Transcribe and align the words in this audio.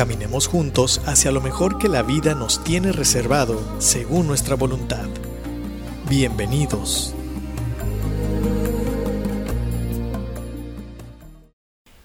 Caminemos 0.00 0.46
juntos 0.46 1.02
hacia 1.04 1.30
lo 1.30 1.42
mejor 1.42 1.76
que 1.76 1.86
la 1.86 2.02
vida 2.02 2.34
nos 2.34 2.64
tiene 2.64 2.90
reservado 2.90 3.60
según 3.80 4.26
nuestra 4.26 4.54
voluntad. 4.54 5.06
Bienvenidos. 6.08 7.14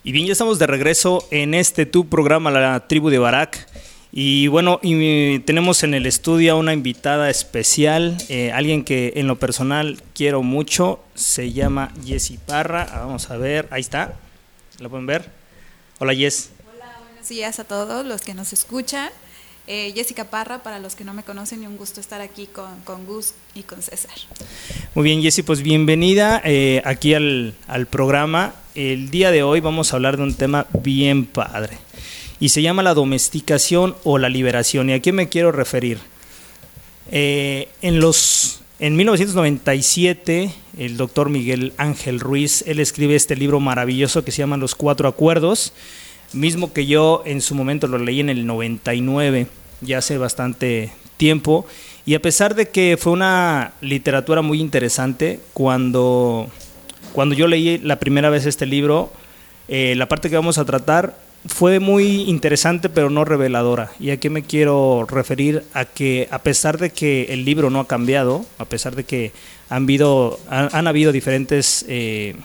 Y 0.04 0.12
bien, 0.12 0.26
ya 0.26 0.34
estamos 0.34 0.60
de 0.60 0.68
regreso 0.68 1.26
en 1.32 1.54
este 1.54 1.86
tu 1.86 2.10
programa, 2.10 2.52
La 2.52 2.86
Tribu 2.86 3.10
de 3.10 3.18
Barak. 3.18 3.66
Y 4.12 4.48
bueno, 4.48 4.82
y 4.84 5.40
tenemos 5.40 5.84
en 5.84 5.94
el 5.94 6.06
estudio 6.06 6.52
a 6.52 6.56
una 6.58 6.74
invitada 6.74 7.30
especial, 7.30 8.18
eh, 8.28 8.52
alguien 8.52 8.84
que 8.84 9.14
en 9.16 9.28
lo 9.28 9.40
personal 9.40 10.02
quiero 10.14 10.44
mucho, 10.44 11.00
se 11.14 11.54
llama 11.54 11.94
Jessie 12.06 12.40
Parra. 12.46 12.90
Ah, 12.92 13.06
vamos 13.06 13.32
a 13.32 13.38
ver, 13.38 13.70
ahí 13.72 13.80
está, 13.80 14.16
¿la 14.80 14.90
pueden 14.90 15.06
ver? 15.06 15.30
Hola 16.00 16.14
Jess. 16.14 16.55
Buenos 17.26 17.38
días 17.38 17.60
a 17.60 17.64
todos 17.64 18.06
los 18.06 18.22
que 18.22 18.36
nos 18.36 18.54
escuchan. 18.54 19.10
Eh, 19.66 19.94
Jessica 19.96 20.26
Parra, 20.26 20.62
para 20.62 20.78
los 20.78 20.94
que 20.94 21.04
no 21.04 21.12
me 21.16 21.24
conocen, 21.24 21.64
y 21.64 21.66
un 21.66 21.76
gusto 21.76 22.00
estar 22.00 22.22
aquí 22.22 22.46
con, 22.46 22.82
con 22.82 23.08
Gus 23.08 23.34
y 23.56 23.64
con 23.64 23.82
César. 23.82 24.14
Muy 24.94 25.06
bien, 25.06 25.24
Jessie, 25.24 25.44
pues 25.44 25.64
bienvenida 25.64 26.40
eh, 26.46 26.84
aquí 26.86 27.16
al, 27.16 27.56
al 27.66 27.88
programa. 27.88 28.54
El 28.76 29.10
día 29.10 29.32
de 29.32 29.42
hoy 29.42 29.60
vamos 29.60 29.92
a 29.92 29.96
hablar 29.96 30.18
de 30.18 30.22
un 30.22 30.36
tema 30.36 30.68
bien 30.84 31.26
padre 31.26 31.80
y 32.40 32.50
se 32.50 32.62
llama 32.62 32.84
la 32.84 32.94
domesticación 32.94 33.96
o 34.04 34.20
la 34.20 34.30
liberación. 34.30 34.92
¿Y 34.92 34.94
a 34.94 35.00
qué 35.00 35.12
me 35.12 35.28
quiero 35.28 35.52
referir? 35.52 35.98
Eh, 37.10 37.70
en, 37.82 38.00
los, 38.00 38.62
en 38.78 38.96
1997, 38.96 40.52
el 40.78 40.96
doctor 40.96 41.32
Miguel 41.32 41.74
Ángel 41.78 42.20
Ruiz, 42.20 42.64
él 42.68 42.80
escribe 42.80 43.16
este 43.16 43.36
libro 43.36 43.60
maravilloso 43.60 44.24
que 44.24 44.32
se 44.32 44.44
llama 44.44 44.58
Los 44.58 44.76
Cuatro 44.76 45.08
Acuerdos, 45.08 45.74
mismo 46.36 46.74
que 46.74 46.86
yo 46.86 47.24
en 47.26 47.42
su 47.42 47.56
momento 47.56 47.88
lo 47.88 47.98
leí 47.98 48.20
en 48.20 48.30
el 48.30 48.46
99, 48.46 49.48
ya 49.82 49.98
hace 49.98 50.18
bastante 50.18 50.92
tiempo, 51.18 51.66
y 52.06 52.14
a 52.14 52.22
pesar 52.22 52.54
de 52.54 52.70
que 52.70 52.98
fue 53.00 53.14
una 53.14 53.74
literatura 53.82 54.42
muy 54.42 54.62
interesante, 54.62 55.40
cuando, 55.54 56.48
cuando 57.14 57.34
yo 57.34 57.48
leí 57.48 57.80
la 57.80 58.00
primera 58.00 58.30
vez 58.30 58.46
este 58.46 58.66
libro, 58.66 59.12
eh, 59.68 59.96
la 59.98 60.08
parte 60.08 60.30
que 60.30 60.36
vamos 60.36 60.60
a 60.60 60.66
tratar 60.66 61.18
fue 61.48 61.80
muy 61.80 62.24
interesante 62.24 62.90
pero 62.90 63.10
no 63.10 63.26
reveladora. 63.26 63.92
¿Y 64.00 64.12
a 64.12 64.20
qué 64.20 64.30
me 64.30 64.44
quiero 64.44 65.06
referir? 65.10 65.64
A 65.74 65.86
que 65.86 66.28
a 66.32 66.40
pesar 66.40 66.78
de 66.78 66.92
que 66.92 67.26
el 67.30 67.46
libro 67.46 67.70
no 67.70 67.80
ha 67.80 67.88
cambiado, 67.88 68.46
a 68.58 68.66
pesar 68.66 68.96
de 68.96 69.04
que 69.04 69.32
han 69.70 69.84
habido, 69.84 70.40
han, 70.50 70.88
habido 70.88 71.12
diferentes 71.12 71.86
eh, 71.88 72.36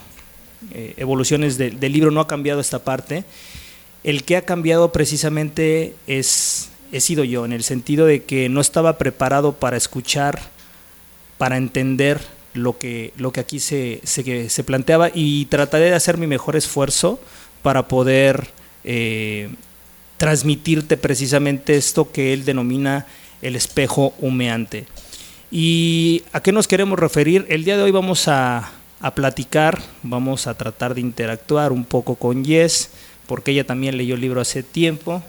eh, 0.73 0.95
evoluciones 0.97 1.59
del 1.59 1.93
libro, 1.93 2.11
no 2.11 2.21
ha 2.21 2.27
cambiado 2.27 2.61
esta 2.61 2.79
parte. 2.79 3.25
El 4.03 4.25
que 4.25 4.37
ha 4.37 4.43
cambiado 4.43 4.93
precisamente 4.93 5.95
es, 6.07 6.71
he 6.93 7.01
sido 7.01 7.25
yo, 7.25 7.45
en 7.45 7.53
el 7.53 7.63
sentido 7.63 8.07
de 8.07 8.23
que 8.25 8.49
no 8.49 8.61
estaba 8.61 8.97
preparado 8.99 9.53
para 9.53 9.77
escuchar, 9.77 10.41
para 11.39 11.57
entender 11.57 12.21
lo 12.55 12.79
que, 12.79 13.13
lo 13.17 13.33
que 13.33 13.41
aquí 13.41 13.61
se, 13.61 14.01
se, 14.05 14.49
se 14.49 14.65
planteaba 14.65 15.11
y 15.15 15.45
trataré 15.47 15.87
de 15.87 15.95
hacer 15.95 16.17
mi 16.17 16.27
mejor 16.27 16.57
esfuerzo 16.57 17.21
para 17.63 17.89
poder 17.89 18.49
eh, 18.85 19.51
transmitirte 20.17 20.97
precisamente 20.97 21.77
esto 21.77 22.11
que 22.11 22.33
él 22.33 22.45
denomina 22.45 23.07
el 23.43 23.57
espejo 23.57 24.15
humeante. 24.19 24.87
¿Y 25.51 26.23
a 26.33 26.43
qué 26.43 26.53
nos 26.53 26.69
queremos 26.69 26.99
referir? 26.99 27.47
El 27.49 27.65
día 27.65 27.77
de 27.77 27.83
hoy 27.83 27.91
vamos 27.91 28.29
a, 28.29 28.71
a 29.01 29.15
platicar, 29.15 29.81
vamos 30.03 30.47
a 30.47 30.55
tratar 30.55 30.95
de 30.95 31.01
interactuar 31.01 31.73
un 31.73 31.85
poco 31.85 32.15
con 32.15 32.45
Jess, 32.45 32.91
porque 33.31 33.53
ella 33.53 33.63
también 33.63 33.97
leyó 33.97 34.17
el 34.17 34.21
libro 34.21 34.41
hace 34.41 34.65
tiempo 34.65 35.23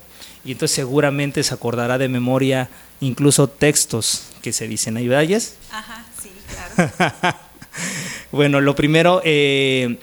y 0.44 0.54
entonces 0.54 0.76
seguramente 0.76 1.44
se 1.44 1.54
acordará 1.54 2.00
de 2.00 2.10
memoria 2.10 2.68
incluso 3.00 3.48
textos 3.48 4.24
que 4.42 4.54
se 4.54 4.68
dicen 4.68 4.98
ahí, 4.98 5.08
¿verdad, 5.08 5.28
Jess? 5.28 5.56
Ajá, 5.72 6.04
sí, 6.20 6.32
claro. 6.76 7.38
bueno, 8.32 8.60
lo 8.60 8.74
primero, 8.74 9.22
eh, 9.24 10.00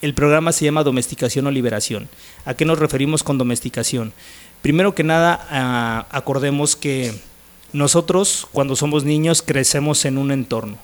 el 0.00 0.14
programa 0.14 0.52
se 0.52 0.64
llama 0.64 0.84
Domesticación 0.84 1.46
o 1.46 1.50
Liberación. 1.50 2.08
¿A 2.46 2.54
qué 2.54 2.64
nos 2.64 2.78
referimos 2.78 3.22
con 3.22 3.36
domesticación? 3.36 4.14
Primero 4.62 4.94
que 4.94 5.04
nada, 5.04 5.46
ah, 5.50 6.06
acordemos 6.12 6.76
que 6.76 7.12
nosotros 7.74 8.48
cuando 8.52 8.74
somos 8.74 9.04
niños 9.04 9.42
crecemos 9.42 10.06
en 10.06 10.16
un 10.16 10.32
entorno, 10.32 10.78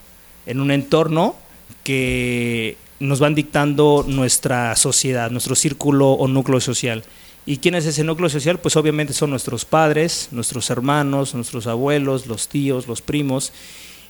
en 0.44 0.60
un 0.60 0.72
entorno 0.72 1.36
que 1.84 2.76
nos 3.00 3.18
van 3.18 3.34
dictando 3.34 4.04
nuestra 4.06 4.76
sociedad, 4.76 5.30
nuestro 5.30 5.54
círculo 5.54 6.10
o 6.12 6.28
núcleo 6.28 6.60
social. 6.60 7.04
¿Y 7.46 7.56
quién 7.56 7.74
es 7.74 7.86
ese 7.86 8.04
núcleo 8.04 8.28
social? 8.28 8.60
Pues 8.60 8.76
obviamente 8.76 9.12
son 9.12 9.30
nuestros 9.30 9.64
padres, 9.64 10.28
nuestros 10.30 10.70
hermanos, 10.70 11.34
nuestros 11.34 11.66
abuelos, 11.66 12.26
los 12.26 12.48
tíos, 12.48 12.86
los 12.86 13.02
primos. 13.02 13.52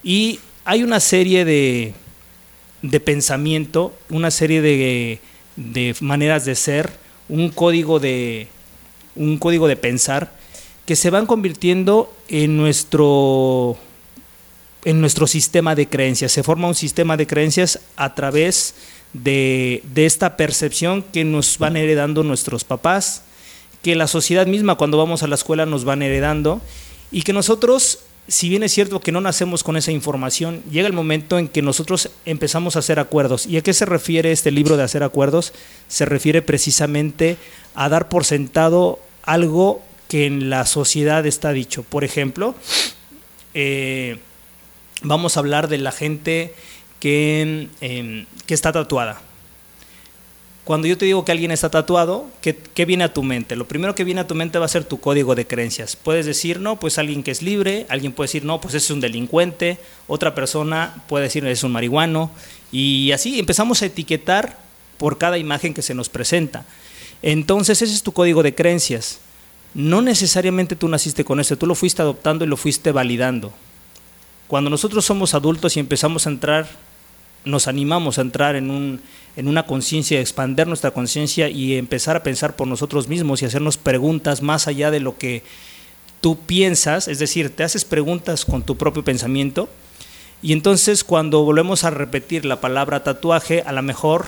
Y 0.03 0.41
hay 0.65 0.83
una 0.83 1.01
serie 1.01 1.45
de 1.45 1.95
de 2.83 3.01
pensamiento, 3.01 3.95
una 4.09 4.31
serie 4.31 4.63
de, 4.63 5.21
de, 5.57 5.95
maneras 6.01 6.45
de 6.45 6.55
ser, 6.55 6.91
un 7.29 7.51
código 7.51 8.01
de, 8.01 8.49
un 9.15 9.39
código 9.39 9.69
de 9.69 9.77
pensar 9.77 10.33
que 10.87 10.97
se 10.97 11.11
van 11.11 11.27
convirtiendo 11.27 12.13
en 12.29 12.57
nuestro, 12.57 13.77
en 14.85 15.01
nuestro 15.01 15.27
sistema 15.27 15.75
de 15.75 15.89
creencias. 15.89 16.33
Se 16.33 16.43
forma 16.43 16.69
un 16.69 16.75
sistema 16.75 17.17
de 17.17 17.27
creencias 17.27 17.81
a 17.97 18.15
través 18.15 18.75
de, 19.13 19.83
de 19.93 20.07
esta 20.07 20.37
percepción 20.37 21.03
que 21.03 21.25
nos 21.25 21.59
van 21.59 21.77
heredando 21.77 22.23
nuestros 22.23 22.65
papás, 22.65 23.23
que 23.83 23.95
la 23.95 24.07
sociedad 24.07 24.47
misma 24.47 24.77
cuando 24.77 24.99
vamos 24.99 25.23
a 25.23 25.27
la 25.27 25.35
escuela 25.35 25.67
nos 25.67 25.85
van 25.85 26.03
heredando 26.03 26.61
y 27.11 27.23
que 27.23 27.33
nosotros 27.33 28.01
si 28.31 28.49
bien 28.49 28.63
es 28.63 28.73
cierto 28.73 29.01
que 29.01 29.11
no 29.11 29.21
nacemos 29.21 29.65
con 29.65 29.77
esa 29.77 29.91
información, 29.91 30.63
llega 30.71 30.87
el 30.87 30.93
momento 30.93 31.37
en 31.37 31.49
que 31.49 31.63
nosotros 31.63 32.11
empezamos 32.25 32.77
a 32.77 32.79
hacer 32.79 33.01
acuerdos. 33.01 33.45
¿Y 33.45 33.57
a 33.57 33.63
qué 33.63 33.73
se 33.75 33.87
refiere 33.87 34.31
este 34.31 34.53
libro 34.53 34.77
de 34.77 34.85
hacer 34.85 35.03
acuerdos? 35.03 35.53
Se 35.89 36.05
refiere 36.05 36.41
precisamente 36.41 37.39
a 37.75 37.89
dar 37.89 38.09
por 38.09 38.25
sentado 38.25 39.01
algo 39.25 39.83
que 40.07 40.27
en 40.27 40.49
la 40.49 40.65
sociedad 40.65 41.27
está 41.27 41.53
dicho. 41.53 41.83
Por 41.83 42.05
ejemplo, 42.05 42.55
eh, 43.53 44.19
vamos 45.03 45.37
a 45.37 45.41
hablar 45.41 45.69
de 45.69 45.79
la 45.79 45.93
gente 45.93 46.55
que, 46.99 47.69
em, 47.81 48.27
que 48.47 48.55
está 48.55 48.73
tatuada. 48.73 49.23
Cuando 50.65 50.87
yo 50.87 50.97
te 50.97 51.07
digo 51.07 51.25
que 51.25 51.33
alguien 51.33 51.51
está 51.51 51.71
tatuado, 51.71 52.27
¿qué, 52.43 52.55
¿qué, 52.57 52.85
viene 52.85 53.03
a 53.05 53.13
tu 53.13 53.23
mente? 53.23 53.57
Lo 53.57 53.67
primero 53.67 53.95
que 53.95 54.05
viene 54.05 54.21
a 54.21 54.27
tu 54.27 54.35
mente 54.35 54.59
va 54.59 54.67
a 54.67 54.69
ser 54.69 54.85
tu 54.85 55.01
código 55.01 55.35
de 55.35 55.47
creencias. 55.47 55.97
Puedes 55.97 56.27
decir, 56.27 56.61
no, 56.61 56.79
pues 56.79 56.99
alguien 56.99 57.23
que 57.23 57.31
es 57.31 57.43
libre, 57.43 57.87
alguien 57.89 58.13
puede 58.13 58.29
decir, 58.29 58.45
no, 58.45 58.61
pues 58.61 58.75
es 58.75 58.89
un 58.91 59.01
delincuente, 59.01 59.79
otra 60.07 60.35
persona 60.35 61.03
puede 61.09 61.25
decir, 61.25 61.45
es 61.47 61.65
un 61.65 61.73
marihuano, 61.73 62.31
y 62.71 63.11
así 63.13 63.41
empezamos 63.41 63.83
a 63.83 63.87
etiquetar 63.87 64.59
por 64.99 65.19
cada 65.19 65.39
imagen 65.39 65.75
que 65.75 65.83
se 65.83 65.95
nos 65.95 66.09
presenta. 66.09 66.67
Entonces 67.23 67.83
ese 67.83 67.95
es 67.95 68.03
tu 68.03 68.13
código 68.13 68.43
de 68.43 68.55
creencias. 68.55 69.19
No 69.75 70.03
necesariamente 70.03 70.77
tú 70.77 70.89
naciste 70.89 71.25
con 71.25 71.41
eso, 71.41 71.57
tú 71.57 71.67
lo 71.67 71.75
fuiste 71.75 72.03
adoptando 72.03 72.45
y 72.45 72.49
lo 72.49 72.57
fuiste 72.57 72.93
validando. 72.93 73.53
Cuando 74.51 74.69
nosotros 74.69 75.05
somos 75.05 75.35
adultos 75.35 75.77
y 75.77 75.81
empezamos 75.81 76.27
a 76.27 76.31
entrar 76.31 76.69
nos 77.45 77.69
animamos 77.69 78.19
a 78.19 78.23
entrar 78.23 78.57
en, 78.57 78.69
un, 78.69 79.01
en 79.37 79.47
una 79.47 79.65
conciencia, 79.65 80.21
expander 80.21 80.67
nuestra 80.67 80.91
conciencia 80.91 81.49
y 81.49 81.77
empezar 81.77 82.17
a 82.17 82.25
pensar 82.25 82.57
por 82.57 82.67
nosotros 82.67 83.07
mismos 83.07 83.41
y 83.41 83.47
hacernos 83.47 83.79
preguntas 83.79 84.43
más 84.43 84.67
allá 84.67 84.91
de 84.91 84.99
lo 84.99 85.17
que 85.17 85.45
tú 86.21 86.37
piensas, 86.37 87.07
es 87.07 87.21
decir, 87.21 87.55
te 87.55 87.63
haces 87.63 87.85
preguntas 87.85 88.45
con 88.45 88.65
tu 88.65 88.77
propio 88.77 89.05
pensamiento 89.05 89.69
y 90.43 90.53
entonces 90.53 91.05
cuando 91.05 91.45
volvemos 91.45 91.85
a 91.85 91.91
repetir 91.91 92.45
la 92.45 92.61
palabra 92.61 93.05
tatuaje, 93.05 93.63
a 93.65 93.71
lo 93.71 93.83
mejor 93.83 94.27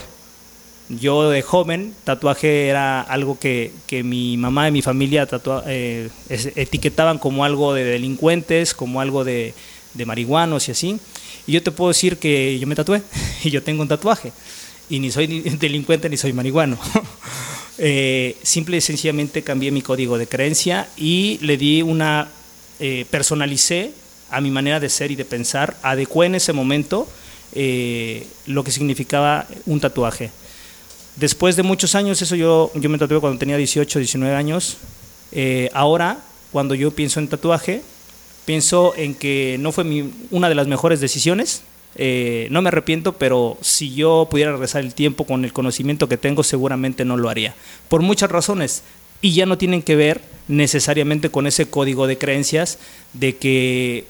yo 0.89 1.31
de 1.31 1.43
joven, 1.43 1.95
tatuaje 2.05 2.69
era 2.69 3.01
algo 3.01 3.41
que, 3.41 3.73
que 3.89 4.05
mi 4.05 4.37
mamá 4.37 4.69
y 4.69 4.73
mi 4.73 4.83
familia 4.83 5.29
eh, 5.67 6.11
etiquetaban 6.29 7.19
como 7.19 7.45
algo 7.45 7.75
de 7.75 7.85
delincuentes, 7.85 8.73
como 8.73 9.01
algo 9.01 9.25
de, 9.25 9.55
de 9.95 10.07
marihuanos 10.07 10.69
y 10.69 10.73
así. 10.73 10.99
Y 11.47 11.53
yo 11.53 11.63
te 11.63 11.71
puedo 11.71 11.89
decir 11.89 12.19
que 12.19 12.59
yo 12.59 12.67
me 12.67 12.75
tatué 12.75 13.03
y 13.45 13.51
yo 13.51 13.63
tengo 13.63 13.83
un 13.83 13.89
tatuaje. 13.89 14.33
Y 14.89 14.99
ni 14.99 15.11
soy 15.11 15.27
delincuente 15.61 16.09
ni 16.09 16.17
soy 16.17 16.33
marihuano. 16.33 16.79
eh, 17.79 18.37
simple 18.43 18.77
y 18.77 18.81
sencillamente 18.81 19.43
cambié 19.43 19.71
mi 19.71 19.83
código 19.83 20.19
de 20.19 20.27
creencia 20.27 20.89
y 20.97 21.39
le 21.43 21.57
di 21.57 21.83
una 21.83 22.29
eh, 22.81 23.07
personalicé 23.11 23.93
a 24.31 24.41
mi 24.41 24.51
manera 24.51 24.81
de 24.81 24.89
ser 24.89 25.11
y 25.11 25.17
de 25.17 25.27
pensar, 25.27 25.77
adecué 25.83 26.27
en 26.27 26.35
ese 26.35 26.53
momento 26.53 27.07
eh, 27.55 28.27
lo 28.47 28.65
que 28.65 28.71
significaba 28.71 29.47
un 29.67 29.79
tatuaje. 29.79 30.31
Después 31.17 31.55
de 31.55 31.63
muchos 31.63 31.95
años, 31.95 32.23
eso 32.23 32.35
yo, 32.35 32.73
yo 32.75 32.89
me 32.89 32.97
tatué 32.97 33.21
cuando 33.21 33.39
tenía 33.39 33.59
18, 33.59 33.99
19 33.99 34.35
años. 34.35 34.79
Eh, 35.33 35.69
ahora, 35.75 36.19
cuando 36.51 36.75
yo 36.75 36.91
pienso 36.91 37.21
en 37.21 37.29
tatuaje, 37.29 37.83
pienso 38.45 38.95
en 38.97 39.15
que 39.15 39.57
no 39.61 39.73
fue 39.73 39.85
una 40.31 40.49
de 40.49 40.55
las 40.55 40.67
mejores 40.67 41.01
decisiones. 41.01 41.63
Eh, 41.95 42.49
no 42.51 42.63
me 42.63 42.69
arrepiento, 42.69 43.13
pero 43.15 43.59
si 43.61 43.95
yo 43.95 44.27
pudiera 44.31 44.53
regresar 44.53 44.83
el 44.83 44.95
tiempo 44.95 45.25
con 45.25 45.45
el 45.45 45.53
conocimiento 45.53 46.09
que 46.09 46.17
tengo, 46.17 46.43
seguramente 46.43 47.05
no 47.05 47.17
lo 47.17 47.29
haría. 47.29 47.55
Por 47.89 48.03
muchas 48.03 48.31
razones. 48.31 48.83
Y 49.21 49.35
ya 49.35 49.47
no 49.47 49.59
tienen 49.59 49.83
que 49.83 49.95
ver 49.95 50.21
necesariamente 50.49 51.31
con 51.31 51.47
ese 51.47 51.67
código 51.67 52.07
de 52.07 52.19
creencias 52.19 52.79
de 53.13 53.37
que 53.37 54.05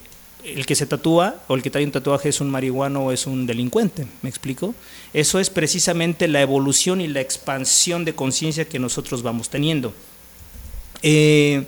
el 0.45 0.67
que 0.67 0.75
se 0.75 0.87
tatúa 0.87 1.37
o 1.47 1.55
el 1.55 1.63
que 1.63 1.71
trae 1.71 1.85
un 1.85 1.93
tatuaje 1.93 2.29
es 2.29 2.41
un 2.41 2.51
marihuano 2.51 3.05
o 3.05 3.13
es 3.13 3.27
un 3.27 3.47
delincuente, 3.47 4.07
¿me 4.23 4.29
explico? 4.29 4.75
Eso 5.13 5.39
es 5.39 5.51
precisamente 5.51 6.27
la 6.29 6.41
evolución 6.41 7.01
y 7.01 7.09
la 7.09 7.21
expansión 7.21 8.05
de 8.05 8.15
conciencia 8.15 8.65
que 8.65 8.79
nosotros 8.79 9.23
vamos 9.23 9.51
teniendo. 9.51 9.93
Eh, 11.03 11.65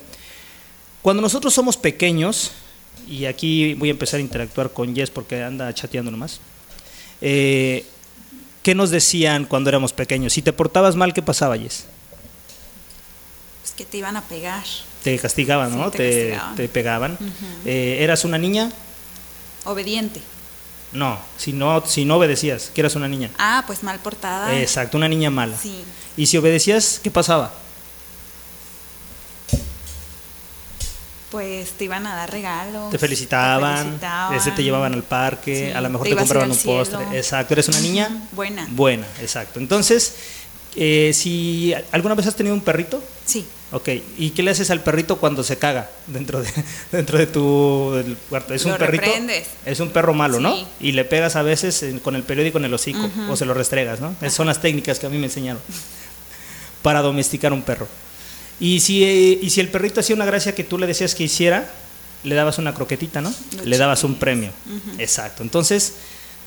cuando 1.05 1.21
nosotros 1.21 1.53
somos 1.53 1.77
pequeños, 1.77 2.49
y 3.07 3.25
aquí 3.25 3.75
voy 3.75 3.89
a 3.89 3.91
empezar 3.91 4.17
a 4.17 4.21
interactuar 4.21 4.71
con 4.71 4.95
Jess 4.95 5.11
porque 5.11 5.43
anda 5.43 5.71
chateando 5.71 6.09
nomás, 6.09 6.39
eh, 7.21 7.85
¿qué 8.63 8.73
nos 8.73 8.89
decían 8.89 9.45
cuando 9.45 9.69
éramos 9.69 9.93
pequeños? 9.93 10.33
Si 10.33 10.41
te 10.41 10.51
portabas 10.51 10.95
mal, 10.95 11.13
¿qué 11.13 11.21
pasaba, 11.21 11.59
Jess? 11.59 11.85
Pues 13.61 13.73
que 13.73 13.85
te 13.85 13.97
iban 13.99 14.17
a 14.17 14.23
pegar 14.23 14.63
te 15.03 15.19
castigaban, 15.19 15.77
¿no? 15.77 15.91
te, 15.91 16.39
te, 16.55 16.67
pegaban. 16.69 17.19
Eh, 17.65 17.99
¿Eras 17.99 18.25
una 18.25 18.39
niña? 18.39 18.71
Obediente. 19.65 20.23
No, 20.91 21.19
si 21.37 21.53
no, 21.53 21.85
si 21.85 22.03
no 22.05 22.15
obedecías, 22.15 22.71
que 22.73 22.81
eras 22.81 22.95
una 22.95 23.07
niña. 23.07 23.29
Ah, 23.37 23.63
pues 23.67 23.83
mal 23.83 23.99
portada. 23.99 24.59
Exacto, 24.59 24.97
una 24.97 25.07
niña 25.07 25.29
mala. 25.29 25.55
Sí. 25.55 25.83
Y 26.17 26.25
si 26.25 26.37
obedecías, 26.37 26.99
¿qué 27.03 27.11
pasaba? 27.11 27.53
Pues 31.35 31.71
te 31.71 31.83
iban 31.83 32.07
a 32.07 32.15
dar 32.15 32.31
regalos. 32.31 32.91
Te 32.91 32.97
felicitaban, 32.97 33.75
te, 33.75 33.83
felicitaban, 33.83 34.33
este, 34.35 34.51
te 34.51 34.63
llevaban 34.63 34.93
al 34.93 35.03
parque, 35.03 35.73
a 35.73 35.81
lo 35.81 35.89
mejor 35.89 36.07
te, 36.07 36.15
compraban 36.15 36.49
un 36.49 36.57
postre. 36.57 36.99
Exacto, 37.11 37.53
¿eres 37.55 37.67
una 37.67 37.81
niña? 37.81 38.09
Buena. 38.31 38.65
Buena, 38.71 39.05
exacto. 39.19 39.59
Entonces, 39.59 40.15
eh, 40.77 41.11
si 41.13 41.73
alguna 41.91 42.15
vez 42.15 42.27
has 42.27 42.37
tenido 42.37 42.55
un 42.55 42.61
perrito. 42.61 43.03
Sí. 43.25 43.45
Ok, 43.73 43.89
¿y 44.17 44.29
qué 44.29 44.43
le 44.43 44.51
haces 44.51 44.71
al 44.71 44.79
perrito 44.79 45.17
cuando 45.17 45.43
se 45.43 45.57
caga 45.57 45.89
dentro 46.07 46.41
de, 46.41 46.49
dentro 46.93 47.17
de 47.17 47.27
tu 47.27 48.15
cuarto? 48.29 48.53
Es 48.53 48.63
un 48.63 48.77
perrito. 48.77 49.11
Es 49.65 49.81
un 49.81 49.89
perro 49.89 50.13
malo, 50.13 50.39
¿no? 50.39 50.55
Y 50.79 50.93
le 50.93 51.03
pegas 51.03 51.35
a 51.35 51.41
veces 51.41 51.83
con 52.01 52.15
el 52.15 52.23
periódico 52.23 52.59
en 52.59 52.63
el 52.63 52.73
hocico 52.73 53.09
o 53.29 53.35
se 53.35 53.43
lo 53.43 53.53
restregas, 53.53 53.99
¿no? 53.99 54.15
Esas 54.21 54.35
son 54.35 54.47
las 54.47 54.61
técnicas 54.61 54.99
que 54.99 55.07
a 55.07 55.09
mí 55.09 55.17
me 55.17 55.25
enseñaron 55.25 55.61
para 56.81 57.01
domesticar 57.01 57.51
un 57.51 57.61
perro. 57.61 57.89
Y 58.59 58.79
si, 58.79 59.03
y 59.41 59.49
si 59.49 59.61
el 59.61 59.69
perrito 59.69 59.99
hacía 59.99 60.15
una 60.15 60.25
gracia 60.25 60.55
que 60.55 60.63
tú 60.63 60.77
le 60.77 60.87
decías 60.87 61.15
que 61.15 61.23
hiciera, 61.23 61.69
le 62.23 62.35
dabas 62.35 62.57
una 62.57 62.73
croquetita, 62.73 63.21
¿no? 63.21 63.33
le 63.63 63.77
dabas 63.77 64.03
un 64.03 64.15
premio. 64.15 64.51
Exacto. 64.97 65.43
Entonces, 65.43 65.95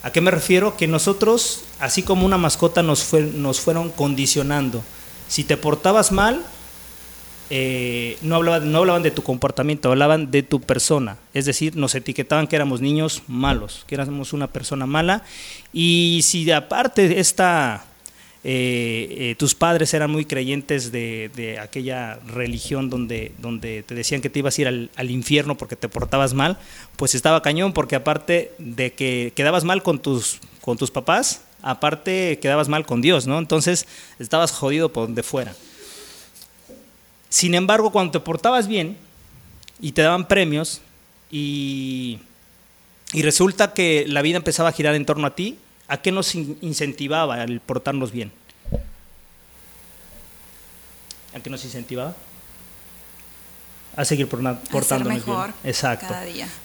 ¿A 0.03 0.13
qué 0.13 0.21
me 0.21 0.31
refiero? 0.31 0.77
Que 0.77 0.87
nosotros, 0.87 1.65
así 1.81 2.03
como 2.03 2.25
una 2.25 2.39
mascota, 2.39 2.83
nos, 2.83 3.03
fue, 3.03 3.23
nos 3.23 3.61
fueron 3.61 3.91
condicionando. 3.91 4.83
Si 5.27 5.43
te 5.43 5.57
portabas 5.57 6.13
mal, 6.13 6.45
eh, 7.51 8.17
no, 8.23 8.37
hablaban, 8.37 8.71
no 8.71 8.79
hablaban 8.79 9.03
de 9.03 9.11
tu 9.11 9.23
comportamiento, 9.23 9.91
hablaban 9.91 10.31
de 10.31 10.45
tu 10.45 10.61
persona. 10.61 11.19
Es 11.35 11.47
decir, 11.47 11.77
nos 11.77 11.97
etiquetaban 11.97 12.47
que 12.47 12.55
éramos 12.55 12.81
niños 12.81 13.23
malos, 13.27 13.85
que 13.89 13.97
éramos 13.97 14.33
una 14.33 14.47
persona 14.47 14.87
mala. 14.87 15.25
Y 15.73 16.21
si 16.23 16.49
aparte 16.53 17.19
esta 17.19 17.85
eh, 18.44 19.08
eh, 19.11 19.35
tus 19.37 19.56
padres 19.56 19.93
eran 19.94 20.12
muy 20.12 20.25
creyentes 20.25 20.93
de, 20.93 21.58
aquella 21.61 22.20
religión 22.26 22.88
donde, 22.88 23.32
te 23.87 23.94
decían 23.94 24.20
que 24.20 24.31
te 24.31 24.38
ibas 24.38 24.58
a 24.58 24.62
ir 24.62 24.69
al, 24.69 25.11
infierno 25.11 25.56
porque 25.56 25.76
te 25.76 25.88
portabas 25.88 26.35
mal, 26.35 26.58
pues 26.96 27.14
estaba 27.14 27.43
cañón, 27.43 27.73
porque 27.73 27.96
aparte 27.96 28.52
de 28.58 28.93
que 28.93 29.32
quedabas 29.35 29.64
mal 29.64 29.82
con 29.82 29.99
tus, 29.99 30.38
con 30.61 30.79
tus 30.79 30.90
papás, 30.90 31.43
aparte 31.62 32.38
quedabas 32.40 32.69
mal 32.69 32.87
con 32.87 33.00
Dios, 33.00 33.26
¿no? 33.26 33.38
Entonces 33.38 33.87
estabas 34.20 34.52
jodido 34.52 34.93
por 34.93 35.06
donde 35.06 35.25
fuera. 35.25 35.55
Sin 37.29 37.55
embargo, 37.55 37.90
cuando 37.90 38.12
te 38.12 38.20
portabas 38.20 38.69
bien 38.69 38.96
y 39.81 39.93
te 39.93 40.02
daban 40.02 40.29
premios 40.29 40.81
y 41.31 42.20
resulta 43.12 43.75
que 43.75 44.05
la 44.06 44.23
vida 44.23 44.37
empezaba 44.37 44.69
a 44.69 44.73
girar 44.73 44.94
en 44.94 45.05
torno 45.05 45.26
a 45.26 45.35
ti, 45.35 45.58
¿A 45.88 46.02
qué 46.02 46.12
nos 46.12 46.35
incentivaba 46.35 47.43
el 47.43 47.61
portarnos 47.61 48.12
bien? 48.12 48.31
¿A 51.35 51.40
qué 51.40 51.50
nos 51.50 51.64
incentivaba? 51.64 52.14
A 53.96 54.05
seguir 54.05 54.29
portándonos 54.29 55.25
bien. 55.25 55.38
Exacto. 55.64 56.14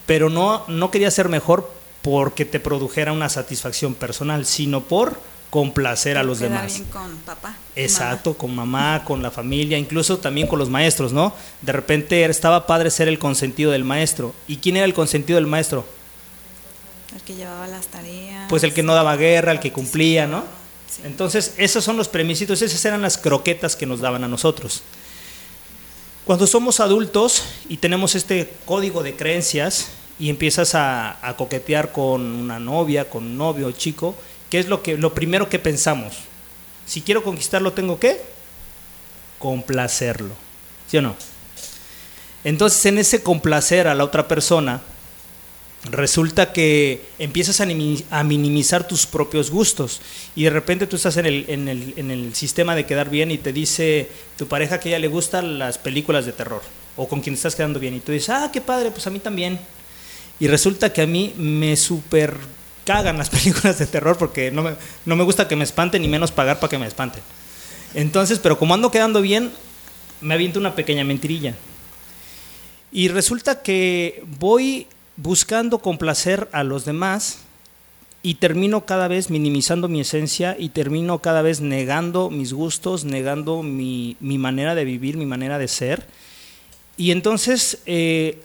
Pero 0.06 0.30
no, 0.30 0.66
no 0.68 0.92
quería 0.92 1.10
ser 1.10 1.30
mejor 1.30 1.72
porque 2.02 2.44
te 2.44 2.60
produjera 2.60 3.14
una 3.14 3.30
satisfacción 3.30 3.96
personal, 3.96 4.46
sino 4.46 4.82
por 4.82 5.18
complacer 5.50 6.18
a 6.18 6.24
los 6.24 6.40
demás. 6.40 6.74
Bien 6.74 6.86
con 6.90 7.16
papá. 7.18 7.56
Exacto, 7.76 8.36
con 8.36 8.54
mamá, 8.54 9.04
con 9.06 9.22
la 9.22 9.32
familia, 9.32 9.78
incluso 9.78 10.18
también 10.18 10.48
con 10.48 10.60
los 10.60 10.70
maestros, 10.70 11.14
¿no? 11.14 11.34
De 11.62 11.72
repente 11.72 12.26
estaba 12.26 12.68
padre 12.68 12.90
ser 12.92 13.08
el 13.08 13.20
consentido 13.20 13.72
del 13.72 13.84
maestro. 13.84 14.34
¿Y 14.48 14.58
quién 14.58 14.78
era 14.78 14.86
el 14.86 14.94
consentido 14.94 15.38
del 15.38 15.48
maestro? 15.48 15.86
El 17.16 17.22
que 17.22 17.36
llevaba 17.36 17.68
las 17.68 17.88
tareas. 17.88 18.50
Pues 18.50 18.64
el 18.64 18.74
que 18.74 18.84
no 18.84 18.94
daba 18.94 19.16
guerra, 19.16 19.52
el 19.52 19.60
que 19.60 19.72
cumplía, 19.72 20.28
¿no? 20.28 20.44
Entonces, 21.04 21.56
esos 21.58 21.84
son 21.84 21.98
los 21.98 22.08
premisitos, 22.08 22.62
esas 22.62 22.84
eran 22.86 23.02
las 23.02 23.18
croquetas 23.18 23.76
que 23.76 23.86
nos 23.86 24.00
daban 24.00 24.24
a 24.24 24.28
nosotros. 24.28 24.84
Cuando 26.26 26.48
somos 26.48 26.80
adultos 26.80 27.44
y 27.68 27.78
tenemos 27.78 28.16
este 28.16 28.54
código 28.66 29.04
de 29.04 29.16
creencias 29.16 29.88
y 30.20 30.30
empiezas 30.30 30.76
a, 30.76 31.36
coquetear 31.38 31.92
con 31.92 32.22
una 32.22 32.60
novia, 32.60 33.10
con 33.10 33.24
un 33.24 33.38
novio 33.38 33.72
chico, 33.72 34.16
¿qué 34.50 34.60
es 34.60 34.68
lo, 34.68 34.84
que, 34.84 34.98
lo 34.98 35.14
primero 35.14 35.50
que 35.50 35.60
pensamos? 35.60 36.14
Si 36.86 37.02
quiero 37.02 37.24
conquistarlo, 37.24 37.74
¿tengo 37.74 38.00
que 38.00 38.22
complacerlo. 39.40 40.34
¿Sí 40.88 40.98
o 40.98 41.02
no? 41.02 41.16
Entonces, 42.44 42.86
en 42.86 43.00
ese 43.00 43.24
complacer 43.24 43.88
a 43.88 43.96
la 43.96 44.04
otra 44.04 44.28
persona, 44.28 44.82
resulta 45.86 46.54
que 46.54 47.02
empiezas 47.20 47.60
a, 47.60 48.24
minimizar 48.24 48.88
tus 48.88 49.06
propios 49.06 49.52
gustos 49.52 50.02
y 50.36 50.44
de 50.44 50.50
repente 50.50 50.88
tú 50.88 50.96
estás 50.96 51.18
en 51.18 51.26
el, 51.28 52.36
sistema 52.36 52.76
de 52.76 52.86
quedar 52.86 53.10
bien 53.10 53.32
y 53.32 53.38
te 53.38 53.52
dice 53.52 54.10
tu 54.38 54.48
pareja 54.48 54.80
que 54.80 54.90
a 54.90 54.92
ella 54.94 55.00
le 55.00 55.08
gustan 55.08 55.60
las 55.60 55.78
películas 55.78 56.26
de 56.26 56.32
terror 56.32 56.62
o 56.96 57.08
con 57.08 57.22
quien 57.22 57.36
estás 57.36 57.56
quedando 57.56 57.80
bien 57.80 57.96
y 57.96 58.00
tú 58.00 58.12
dices, 58.12 58.30
ah, 58.30 58.50
qué 58.52 58.62
padre, 58.62 58.92
pues 58.92 59.08
a 59.08 59.10
mí 59.10 59.20
también. 59.20 59.60
Y 60.40 60.48
resulta 60.48 60.94
que 60.94 61.02
a 61.02 61.08
mí 61.08 61.34
me 61.38 61.76
super 61.76 62.38
cagan 62.86 63.18
las 63.18 63.30
películas 63.32 63.78
de 63.78 63.86
terror 63.86 64.18
porque 64.18 64.52
no 64.52 64.64
me, 64.64 64.76
no 65.06 65.16
me 65.16 65.24
gusta 65.24 65.48
que 65.48 65.56
me 65.56 65.64
espanten 65.64 66.02
ni 66.02 66.08
menos 66.08 66.32
pagar 66.32 66.60
para 66.60 66.70
que 66.70 66.78
me 66.78 66.88
espanten. 66.88 67.24
Entonces, 67.94 68.40
pero 68.40 68.58
como 68.58 68.74
ando 68.74 68.90
quedando 68.90 69.22
bien, 69.22 69.52
me 70.22 70.34
aviento 70.34 70.60
una 70.60 70.76
pequeña 70.76 71.04
mentirilla. 71.04 71.56
Y 72.92 73.08
resulta 73.10 73.62
que 73.62 74.24
voy 74.40 74.88
buscando 75.18 75.80
complacer 75.80 76.50
a 76.52 76.64
los 76.64 76.86
demás 76.86 77.40
y 78.22 78.36
termino 78.36 78.86
cada 78.86 79.10
vez 79.10 79.30
minimizando 79.30 79.90
mi 79.90 80.00
esencia 80.00 80.56
y 80.58 80.70
termino 80.70 81.20
cada 81.20 81.42
vez 81.42 81.60
negando 81.60 82.30
mis 82.30 82.54
gustos, 82.54 83.04
negando 83.04 83.64
mi, 83.64 84.16
manera 84.22 84.76
de 84.76 84.86
vivir, 84.86 85.18
mi 85.18 85.26
manera 85.26 85.60
de 85.60 85.68
ser. 85.68 86.08
Y 86.96 87.12
entonces 87.12 87.80
eh, 87.86 88.42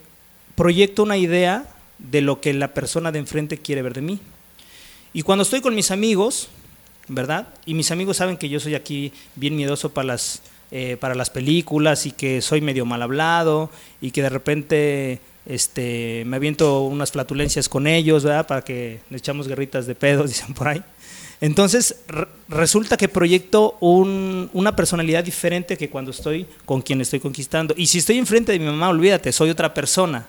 proyecto 0.56 1.04
una 1.04 1.16
idea 1.16 1.64
de 1.98 2.20
lo 2.20 2.40
que 2.40 2.52
la 2.54 2.74
persona 2.74 3.12
de 3.12 3.20
enfrente 3.20 3.58
quiere 3.58 3.82
ver 3.82 3.94
de 3.94 4.00
mí. 4.00 4.20
Y 5.12 5.22
cuando 5.22 5.42
estoy 5.42 5.60
con 5.60 5.74
mis 5.74 5.92
amigos, 5.92 6.48
¿verdad? 7.06 7.48
Y 7.64 7.74
mis 7.74 7.90
amigos 7.92 8.16
saben 8.16 8.36
que 8.36 8.48
yo 8.48 8.58
soy 8.58 8.74
aquí 8.74 9.12
bien 9.36 9.56
miedoso 9.56 9.90
para 9.90 10.08
las, 10.08 10.42
eh, 10.72 10.96
para 10.98 11.14
las 11.14 11.30
películas 11.30 12.04
y 12.04 12.10
que 12.10 12.42
soy 12.42 12.60
medio 12.60 12.84
mal 12.84 13.02
hablado 13.02 13.70
y 14.00 14.10
que 14.10 14.22
de 14.22 14.28
repente 14.28 15.20
este, 15.48 16.24
me 16.26 16.36
aviento 16.36 16.82
unas 16.82 17.10
flatulencias 17.10 17.68
con 17.68 17.86
ellos, 17.86 18.22
¿verdad? 18.22 18.46
Para 18.46 18.62
que 18.62 19.00
le 19.08 19.16
echamos 19.16 19.48
guerritas 19.48 19.86
de 19.86 19.94
pedos, 19.94 20.28
dicen 20.28 20.54
por 20.54 20.68
ahí. 20.68 20.82
Entonces, 21.40 21.96
resulta 22.48 22.96
que 22.96 23.08
proyecto 23.08 23.78
una 23.80 24.74
personalidad 24.74 25.24
diferente 25.24 25.76
que 25.76 25.88
cuando 25.88 26.10
estoy 26.10 26.46
con 26.64 26.82
quien 26.82 27.00
estoy 27.00 27.20
conquistando. 27.20 27.74
Y 27.76 27.86
si 27.86 27.98
estoy 27.98 28.18
enfrente 28.18 28.52
de 28.52 28.58
mi 28.58 28.66
mamá, 28.66 28.88
olvídate, 28.88 29.32
soy 29.32 29.48
otra 29.50 29.72
persona. 29.72 30.26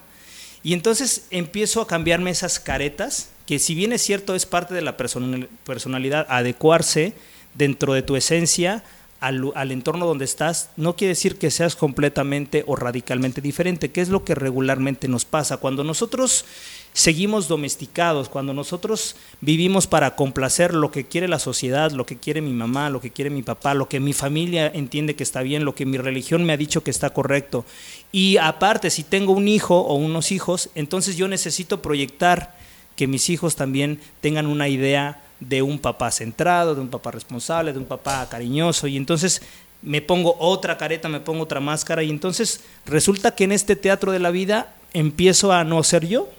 Y 0.62 0.74
entonces 0.74 1.26
empiezo 1.32 1.82
a 1.82 1.88
cambiarme 1.88 2.30
esas 2.30 2.60
caretas, 2.60 3.30
que 3.46 3.60
si 3.60 3.74
bien 3.74 3.92
es 3.92 4.04
cierto, 4.04 4.36
es 4.36 4.46
parte 4.46 4.74
de 4.76 4.82
la 4.82 4.98
personalidad, 4.98 6.28
adecuarse 6.30 7.14
dentro 7.56 7.94
de 7.94 8.04
tu 8.04 8.16
esencia 8.16 8.84
al, 9.20 9.52
al, 9.56 9.72
entorno 9.72 10.06
donde 10.06 10.26
estás, 10.26 10.70
no 10.78 10.96
quiere 10.96 11.10
decir 11.10 11.38
que 11.38 11.52
seas 11.52 11.76
completamente 11.76 12.64
o 12.68 12.76
radicalmente 12.76 13.42
diferente, 13.42 13.92
que 13.92 14.02
es 14.02 14.10
lo 14.10 14.24
que 14.24 14.36
regularmente 14.36 15.08
nos 15.08 15.26
pasa. 15.26 15.58
Cuando 15.58 15.84
nosotros 15.84 16.46
seguimos 16.94 17.48
domesticados, 17.48 18.30
cuando 18.30 18.54
nosotros 18.54 19.16
vivimos 19.42 19.88
para 19.88 20.16
complacer 20.16 20.74
lo 20.74 20.92
que 20.92 21.06
quiere 21.06 21.28
la 21.28 21.40
sociedad, 21.40 21.92
lo 21.92 22.06
que 22.06 22.18
quiere 22.18 22.42
mi 22.42 22.54
mamá, 22.54 22.90
lo 22.90 23.02
que 23.02 23.12
quiere 23.12 23.30
mi 23.30 23.44
papá, 23.44 23.74
lo 23.74 23.90
que 23.90 24.00
mi 24.00 24.14
familia 24.14 24.72
entiende 24.74 25.16
que 25.16 25.24
está 25.24 25.42
bien, 25.42 25.66
lo 25.66 25.76
que 25.76 25.86
mi 25.86 25.98
religión 25.98 26.46
me 26.46 26.54
ha 26.54 26.58
dicho 26.58 26.84
que 26.84 26.92
está 26.92 27.12
correcto. 27.12 27.66
Y 28.12 28.38
aparte, 28.38 28.90
si 28.90 29.04
tengo 29.04 29.34
un 29.34 29.48
hijo 29.48 29.80
o 29.80 29.96
unos 29.96 30.32
hijos, 30.32 30.70
entonces 30.76 31.16
yo 31.16 31.28
necesito 31.28 31.82
proyectar 31.82 32.58
que 32.96 33.08
mis 33.08 33.30
hijos 33.30 33.56
también 33.56 34.00
tengan 34.20 34.46
una 34.46 34.68
idea 34.68 35.24
de 35.40 35.62
un 35.62 35.80
papá 35.80 36.12
centrado, 36.12 36.76
de 36.76 36.82
un 36.82 36.90
papá 36.90 37.12
responsable, 37.12 37.74
de 37.74 37.80
un 37.80 37.86
papá 37.86 38.28
cariñoso. 38.30 38.88
Y 38.88 38.98
entonces 38.98 39.42
me 39.82 40.02
pongo 40.02 40.36
otra 40.40 40.78
careta, 40.78 41.08
me 41.10 41.20
pongo 41.20 41.44
otra 41.44 41.60
máscara 41.60 42.04
y 42.04 42.10
entonces 42.10 42.62
resulta 42.86 43.36
que 43.36 43.46
en 43.46 43.52
este 43.52 43.76
teatro 43.76 44.12
de 44.12 44.20
la 44.20 44.32
vida 44.32 44.74
empiezo 44.94 45.52
a 45.52 45.64
no 45.64 45.82
ser 45.84 46.08
yo, 46.08 46.30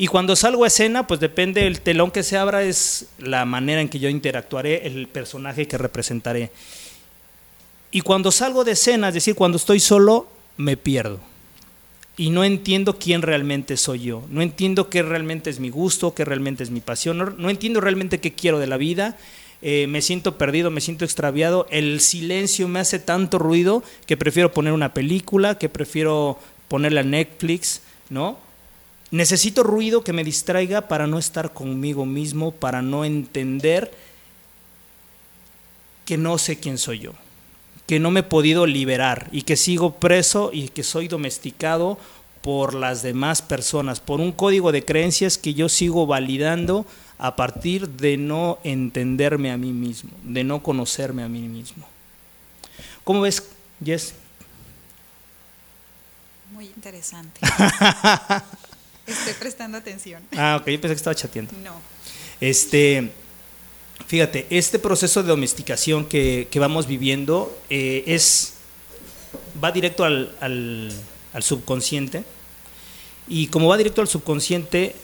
y 0.00 0.06
cuando 0.06 0.34
salgo 0.34 0.64
a 0.64 0.68
escena, 0.68 1.06
pues 1.06 1.20
depende 1.20 1.66
el 1.66 1.82
telón 1.82 2.10
que 2.10 2.22
se 2.22 2.38
abra, 2.38 2.62
es 2.62 3.08
la 3.18 3.44
manera 3.44 3.82
en 3.82 3.90
que 3.90 3.98
yo 3.98 4.08
interactuaré, 4.08 4.86
el 4.86 5.08
personaje 5.08 5.68
que 5.68 5.76
representaré. 5.76 6.50
Y 7.90 8.00
cuando 8.00 8.32
salgo 8.32 8.64
de 8.64 8.72
escena, 8.72 9.08
es 9.08 9.14
decir, 9.14 9.34
cuando 9.34 9.58
estoy 9.58 9.78
solo, 9.78 10.26
me 10.56 10.78
pierdo. 10.78 11.20
Y 12.20 12.28
no 12.28 12.44
entiendo 12.44 12.98
quién 12.98 13.22
realmente 13.22 13.78
soy 13.78 14.00
yo. 14.00 14.22
No 14.28 14.42
entiendo 14.42 14.90
qué 14.90 15.02
realmente 15.02 15.48
es 15.48 15.58
mi 15.58 15.70
gusto, 15.70 16.12
qué 16.12 16.26
realmente 16.26 16.62
es 16.62 16.68
mi 16.68 16.82
pasión. 16.82 17.34
No, 17.38 17.48
entiendo 17.48 17.80
realmente 17.80 18.20
qué 18.20 18.34
quiero 18.34 18.58
de 18.58 18.66
la 18.66 18.76
vida. 18.76 19.16
Eh, 19.62 19.86
me 19.86 20.02
siento 20.02 20.36
perdido, 20.36 20.70
me 20.70 20.82
siento 20.82 21.06
extraviado. 21.06 21.66
El 21.70 21.98
silencio 22.00 22.68
me 22.68 22.78
hace 22.78 22.98
tanto 22.98 23.38
ruido 23.38 23.82
que 24.04 24.18
prefiero 24.18 24.52
poner 24.52 24.74
una 24.74 24.92
película, 24.92 25.56
que 25.56 25.70
prefiero 25.70 26.38
ponerle 26.68 27.00
a 27.00 27.04
Netflix, 27.04 27.80
¿no? 28.10 28.38
Necesito 29.10 29.62
ruido 29.62 30.04
que 30.04 30.12
me 30.12 30.22
distraiga 30.22 30.88
para 30.88 31.06
no 31.06 31.18
estar 31.18 31.54
conmigo 31.54 32.04
mismo, 32.04 32.50
para 32.52 32.82
no 32.82 33.06
entender 33.06 33.92
que 36.04 36.18
no 36.18 36.36
sé 36.36 36.60
quién 36.60 36.76
soy 36.76 36.98
yo, 36.98 37.14
que 37.90 37.98
no 37.98 38.12
me 38.12 38.20
he 38.20 38.22
podido 38.22 38.66
liberar 38.66 39.28
y 39.32 39.42
que 39.42 39.56
sigo 39.56 39.96
preso 39.96 40.50
y 40.52 40.68
que 40.68 40.84
soy 40.84 41.08
domesticado 41.08 41.98
por 42.40 42.72
las 42.72 43.02
demás 43.02 43.42
personas, 43.42 43.98
por 43.98 44.20
un 44.20 44.30
código 44.30 44.70
de 44.70 44.84
creencias 44.84 45.36
que 45.36 45.54
yo 45.54 45.68
sigo 45.68 46.06
validando 46.06 46.86
a 47.18 47.34
partir 47.34 47.88
de 47.88 48.16
no 48.16 48.60
entenderme 48.62 49.50
a 49.50 49.56
mí 49.56 49.72
mismo, 49.72 50.12
de 50.22 50.44
no 50.44 50.62
conocerme 50.62 51.24
a 51.24 51.28
mí 51.28 51.40
mismo. 51.48 51.84
¿Cómo 53.02 53.22
ves, 53.22 53.42
Jess? 53.84 54.14
Muy 56.52 56.66
interesante. 56.66 57.40
Estoy 59.04 59.32
prestando 59.36 59.78
atención. 59.78 60.22
Ah, 60.36 60.58
ok, 60.60 60.68
yo 60.68 60.80
pensé 60.80 60.94
que 60.94 60.98
estaba 60.98 61.16
chateando. 61.16 61.52
No. 61.64 61.74
Este, 62.40 63.10
fíjate, 64.06 64.46
este 64.50 64.78
proceso 64.78 65.22
de 65.22 65.28
domesticación 65.28 66.04
que, 66.04 66.48
que 66.50 66.58
vamos 66.58 66.86
viviendo 66.86 67.56
eh, 67.70 68.04
es, 68.06 68.54
va 69.62 69.72
directo 69.72 70.04
al, 70.04 70.34
al, 70.40 71.42
subconsciente. 71.42 72.24
Y 73.28 73.46
como 73.48 73.68
va 73.68 73.76
directo 73.76 74.00
al 74.00 74.08
subconsciente, 74.08 74.94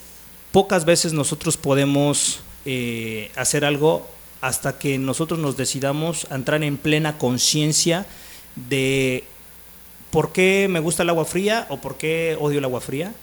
pocas 0.52 0.84
veces 0.84 1.12
nosotros 1.12 1.56
podemos 1.56 2.40
eh, 2.64 3.30
hacer 3.36 3.64
algo 3.64 4.06
hasta 4.40 4.78
que 4.78 4.98
nosotros 4.98 5.38
nos 5.38 5.56
decidamos 5.56 6.26
a 6.30 6.34
entrar 6.34 6.62
en 6.62 6.76
plena 6.76 7.18
conciencia 7.18 8.06
de 8.54 9.24
por 10.10 10.32
qué 10.32 10.66
me 10.68 10.80
gusta 10.80 11.02
el 11.02 11.10
agua 11.10 11.24
fría 11.24 11.66
o 11.68 11.78
por 11.78 11.96
qué 11.96 12.36
odio 12.40 12.58
el 12.58 12.64
agua 12.64 12.80
fría, 12.80 13.14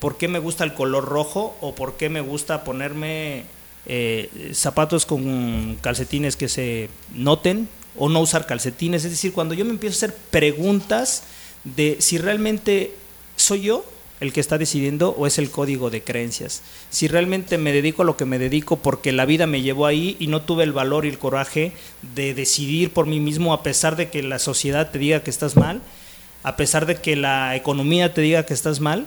por 0.00 0.16
qué 0.16 0.28
me 0.28 0.38
gusta 0.38 0.64
el 0.64 0.74
color 0.74 1.04
rojo 1.04 1.56
o 1.60 1.74
por 1.74 1.96
qué 1.96 2.08
me 2.08 2.20
gusta 2.20 2.64
ponerme 2.64 3.44
eh, 3.86 4.50
zapatos 4.54 5.06
con 5.06 5.76
calcetines 5.80 6.36
que 6.36 6.48
se 6.48 6.88
noten 7.14 7.68
o 7.96 8.08
no 8.08 8.20
usar 8.20 8.46
calcetines. 8.46 9.04
Es 9.04 9.10
decir, 9.10 9.32
cuando 9.32 9.54
yo 9.54 9.64
me 9.64 9.72
empiezo 9.72 9.94
a 9.94 9.98
hacer 9.98 10.18
preguntas 10.30 11.24
de 11.64 11.96
si 12.00 12.18
realmente 12.18 12.94
soy 13.36 13.62
yo 13.62 13.84
el 14.20 14.34
que 14.34 14.40
está 14.40 14.58
decidiendo 14.58 15.10
o 15.10 15.26
es 15.26 15.38
el 15.38 15.50
código 15.50 15.88
de 15.88 16.02
creencias. 16.02 16.62
Si 16.90 17.08
realmente 17.08 17.56
me 17.56 17.72
dedico 17.72 18.02
a 18.02 18.04
lo 18.04 18.18
que 18.18 18.26
me 18.26 18.38
dedico 18.38 18.76
porque 18.76 19.12
la 19.12 19.24
vida 19.24 19.46
me 19.46 19.62
llevó 19.62 19.86
ahí 19.86 20.16
y 20.20 20.26
no 20.26 20.42
tuve 20.42 20.64
el 20.64 20.72
valor 20.72 21.06
y 21.06 21.08
el 21.08 21.18
coraje 21.18 21.72
de 22.14 22.34
decidir 22.34 22.92
por 22.92 23.06
mí 23.06 23.18
mismo 23.18 23.54
a 23.54 23.62
pesar 23.62 23.96
de 23.96 24.10
que 24.10 24.22
la 24.22 24.38
sociedad 24.38 24.90
te 24.90 24.98
diga 24.98 25.22
que 25.22 25.30
estás 25.30 25.56
mal, 25.56 25.80
a 26.42 26.56
pesar 26.56 26.84
de 26.84 26.96
que 26.96 27.16
la 27.16 27.56
economía 27.56 28.12
te 28.12 28.20
diga 28.20 28.44
que 28.44 28.54
estás 28.54 28.80
mal, 28.80 29.06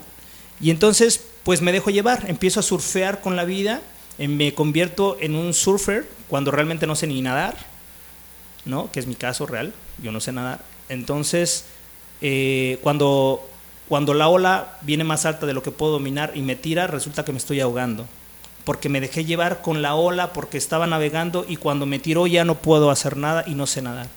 y 0.60 0.72
entonces, 0.72 1.22
pues 1.44 1.62
me 1.62 1.72
dejo 1.72 1.90
llevar, 1.90 2.30
empiezo 2.30 2.60
a 2.60 2.64
surfear 2.64 3.22
con 3.22 3.36
la 3.36 3.44
vida, 3.44 3.82
me 4.18 4.54
convierto 4.54 5.18
en 5.20 5.36
un 5.36 5.54
surfer 5.54 6.08
cuando 6.30 6.52
realmente 6.52 6.88
no 6.88 6.96
sé 6.96 7.08
ni 7.08 7.22
nadar, 7.22 7.56
¿no? 8.66 8.92
Que 8.92 9.00
es 9.00 9.08
mi 9.08 9.16
caso 9.16 9.46
real, 9.46 9.74
yo 10.02 10.12
no 10.12 10.20
sé 10.20 10.32
nadar. 10.32 10.62
Entonces, 10.90 11.66
eh, 12.22 12.80
cuando, 12.82 13.48
cuando 13.90 14.14
la 14.14 14.28
ola 14.28 14.78
viene 14.82 15.04
más 15.04 15.26
alta 15.26 15.46
de 15.46 15.54
lo 15.54 15.64
que 15.64 15.72
puedo 15.72 15.94
dominar 15.94 16.32
y 16.36 16.42
me 16.42 16.56
tira, 16.56 16.88
resulta 16.88 17.26
que 17.26 17.32
me 17.32 17.38
estoy 17.38 17.60
ahogando. 17.60 18.08
Porque 18.66 18.88
me 18.88 19.02
dejé 19.02 19.26
llevar 19.26 19.62
con 19.62 19.82
la 19.82 19.96
ola, 19.96 20.32
porque 20.32 20.58
estaba 20.58 20.88
navegando 20.88 21.46
y 21.48 21.58
cuando 21.58 21.86
me 21.86 22.00
tiró 22.00 22.28
ya 22.28 22.46
no 22.46 22.56
puedo 22.56 22.92
hacer 22.92 23.18
nada 23.18 23.44
y 23.46 23.56
no 23.56 23.68
sé 23.68 23.82
nadar. 23.82 24.08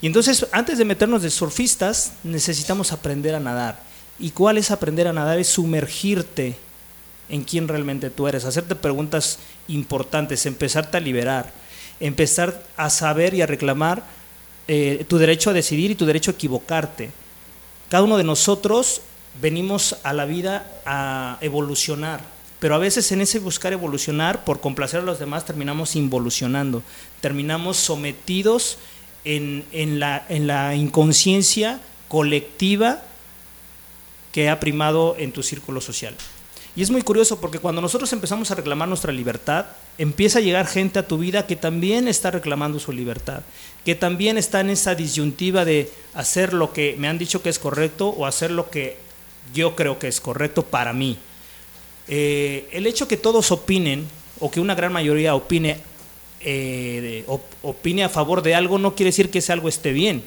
Y 0.00 0.06
entonces, 0.06 0.46
antes 0.52 0.78
de 0.78 0.84
meternos 0.84 1.22
de 1.22 1.30
surfistas, 1.30 2.12
necesitamos 2.22 2.92
aprender 2.92 3.34
a 3.34 3.40
nadar. 3.40 3.82
¿Y 4.20 4.30
cuál 4.30 4.58
es 4.58 4.70
aprender 4.70 5.08
a 5.08 5.12
nadar? 5.12 5.38
Es 5.38 5.48
sumergirte 5.48 6.56
en 7.28 7.44
quién 7.44 7.68
realmente 7.68 8.10
tú 8.10 8.28
eres, 8.28 8.44
hacerte 8.44 8.74
preguntas 8.74 9.38
importantes, 9.68 10.46
empezarte 10.46 10.96
a 10.96 11.00
liberar, 11.00 11.52
empezar 12.00 12.62
a 12.76 12.90
saber 12.90 13.34
y 13.34 13.42
a 13.42 13.46
reclamar 13.46 14.02
eh, 14.66 15.04
tu 15.08 15.18
derecho 15.18 15.50
a 15.50 15.54
decidir 15.54 15.90
y 15.90 15.94
tu 15.94 16.06
derecho 16.06 16.30
a 16.30 16.34
equivocarte. 16.34 17.10
Cada 17.88 18.04
uno 18.04 18.18
de 18.18 18.24
nosotros 18.24 19.00
venimos 19.40 19.96
a 20.02 20.12
la 20.12 20.24
vida 20.24 20.66
a 20.84 21.38
evolucionar, 21.40 22.20
pero 22.58 22.74
a 22.74 22.78
veces 22.78 23.10
en 23.12 23.20
ese 23.20 23.38
buscar 23.38 23.72
evolucionar, 23.72 24.44
por 24.44 24.60
complacer 24.60 25.00
a 25.00 25.04
los 25.04 25.18
demás, 25.18 25.44
terminamos 25.44 25.96
involucionando, 25.96 26.82
terminamos 27.20 27.76
sometidos 27.76 28.78
en, 29.24 29.64
en, 29.72 30.00
la, 30.00 30.24
en 30.28 30.46
la 30.46 30.74
inconsciencia 30.74 31.80
colectiva 32.08 33.02
que 34.32 34.48
ha 34.48 34.60
primado 34.60 35.16
en 35.18 35.32
tu 35.32 35.42
círculo 35.42 35.80
social. 35.80 36.14
Y 36.78 36.82
es 36.82 36.92
muy 36.92 37.02
curioso 37.02 37.40
porque 37.40 37.58
cuando 37.58 37.80
nosotros 37.80 38.12
empezamos 38.12 38.52
a 38.52 38.54
reclamar 38.54 38.86
nuestra 38.86 39.12
libertad, 39.12 39.66
empieza 39.98 40.38
a 40.38 40.42
llegar 40.42 40.68
gente 40.68 41.00
a 41.00 41.08
tu 41.08 41.18
vida 41.18 41.44
que 41.44 41.56
también 41.56 42.06
está 42.06 42.30
reclamando 42.30 42.78
su 42.78 42.92
libertad, 42.92 43.40
que 43.84 43.96
también 43.96 44.38
está 44.38 44.60
en 44.60 44.70
esa 44.70 44.94
disyuntiva 44.94 45.64
de 45.64 45.90
hacer 46.14 46.52
lo 46.52 46.72
que 46.72 46.94
me 46.96 47.08
han 47.08 47.18
dicho 47.18 47.42
que 47.42 47.48
es 47.48 47.58
correcto 47.58 48.10
o 48.10 48.26
hacer 48.26 48.52
lo 48.52 48.70
que 48.70 48.96
yo 49.52 49.74
creo 49.74 49.98
que 49.98 50.06
es 50.06 50.20
correcto 50.20 50.66
para 50.66 50.92
mí. 50.92 51.18
Eh, 52.06 52.68
el 52.70 52.86
hecho 52.86 53.08
que 53.08 53.16
todos 53.16 53.50
opinen 53.50 54.06
o 54.38 54.48
que 54.48 54.60
una 54.60 54.76
gran 54.76 54.92
mayoría 54.92 55.34
opine, 55.34 55.78
eh, 56.42 57.24
opine 57.62 58.04
a 58.04 58.08
favor 58.08 58.40
de 58.40 58.54
algo 58.54 58.78
no 58.78 58.94
quiere 58.94 59.08
decir 59.08 59.32
que 59.32 59.40
ese 59.40 59.52
algo 59.52 59.68
esté 59.68 59.90
bien. 59.90 60.22